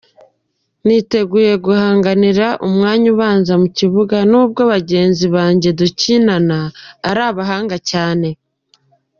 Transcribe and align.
Niteguye 0.85 1.53
guhanganira 1.65 2.47
umwanya 2.67 3.07
ubanza 3.15 3.51
mu 3.61 3.67
kibuga 3.77 4.17
nubwo 4.31 4.61
bagenzi 4.73 5.25
banjye 5.35 5.69
dukinana 5.79 6.59
ari 7.09 7.21
abahanga 7.29 7.77
cyane. 7.89 8.27